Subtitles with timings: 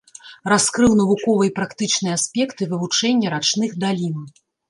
[0.51, 4.17] Раскрыў навуковыя і практычныя аспекты вывучэння рачных далін.